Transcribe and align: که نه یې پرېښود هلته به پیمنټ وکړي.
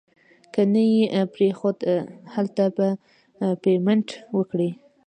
که 0.53 0.61
نه 0.73 0.83
یې 0.93 1.03
پرېښود 1.33 1.77
هلته 2.33 2.63
به 2.75 2.87
پیمنټ 3.63 4.07
وکړي. 4.37 4.69